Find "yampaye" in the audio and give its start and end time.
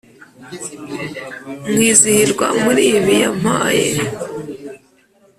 3.21-3.89